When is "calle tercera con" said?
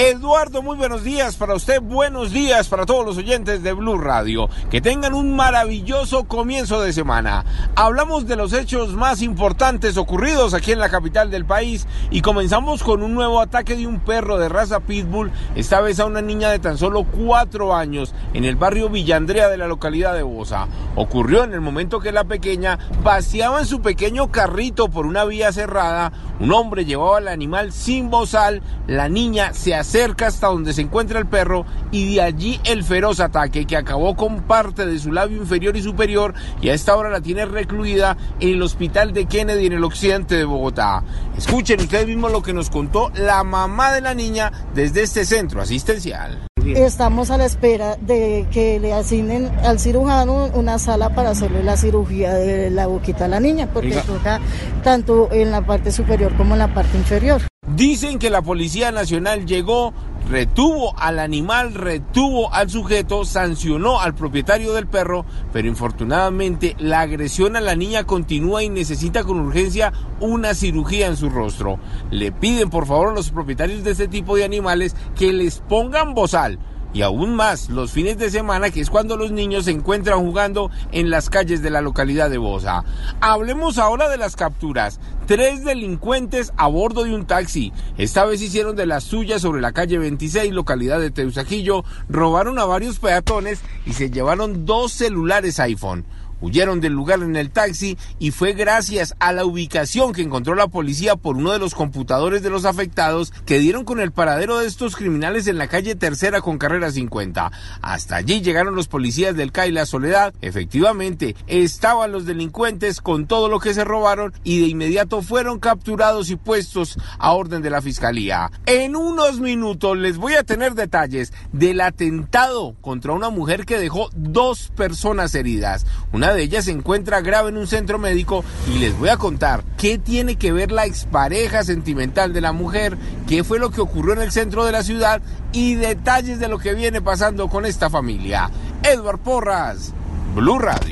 105.68-106.58